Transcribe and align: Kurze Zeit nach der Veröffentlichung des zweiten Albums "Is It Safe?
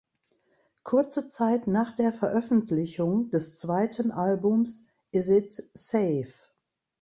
Kurze 0.83 1.27
Zeit 1.27 1.67
nach 1.67 1.93
der 1.95 2.11
Veröffentlichung 2.11 3.29
des 3.29 3.59
zweiten 3.59 4.09
Albums 4.09 4.87
"Is 5.11 5.29
It 5.29 5.63
Safe? 5.75 6.33